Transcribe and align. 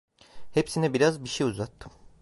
Hepsine 0.51 0.93
biraz 0.93 1.23
bir 1.23 1.29
şey 1.29 1.47
uzattım. 1.47 1.91